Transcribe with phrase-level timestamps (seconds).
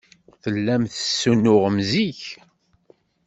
[0.41, 2.23] Tellam tessunuɣem zik.